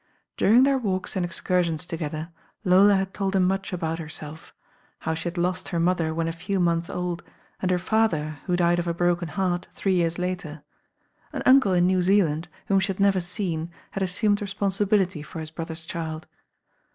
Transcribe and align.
During 0.35 0.63
their 0.63 0.79
walks 0.79 1.15
and 1.15 1.23
excursions 1.23 1.85
together, 1.85 2.29
Lola 2.63 2.95
had 2.95 3.13
^old 3.13 3.35
him 3.35 3.43
much 3.43 3.71
about 3.71 3.99
herself. 3.99 4.51
How 5.01 5.13
she 5.13 5.25
had 5.25 5.37
lost 5.37 5.67
her 5.69 5.79
mother 5.79 6.11
when 6.11 6.27
a 6.27 6.31
few 6.33 6.59
months 6.59 6.89
old, 6.89 7.21
and 7.61 7.69
her 7.69 7.77
father, 7.77 8.39
who 8.47 8.55
died 8.55 8.79
of 8.79 8.87
a 8.87 8.95
broken 8.95 9.27
heart, 9.27 9.67
three 9.75 9.93
years 9.93 10.17
later. 10.17 10.63
An 11.33 11.43
uncle 11.45 11.73
in 11.73 11.85
New 11.85 12.01
Zealand, 12.01 12.47
whom 12.65 12.79
she 12.79 12.87
had 12.87 12.99
never 12.99 13.21
seen, 13.21 13.69
had 13.91 14.01
assumed 14.01 14.41
responsibility 14.41 15.21
for 15.21 15.39
his 15.39 15.51
brother's 15.51 15.85
child. 15.85 16.25